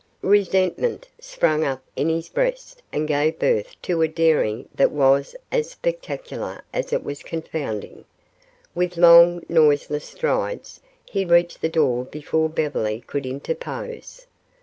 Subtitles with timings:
[0.23, 5.69] Resentment sprang up in his breast and gave birth to a daring that was as
[5.69, 8.05] spectacular as it was confounding.
[8.73, 14.25] With long, noiseless strides, he reached the door before Beverly could interpose.